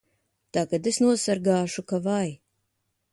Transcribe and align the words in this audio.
Tagad 0.57 0.89
es 0.91 0.97
nosargāšu 1.03 1.85
ka 1.93 2.03
vai! 2.09 2.27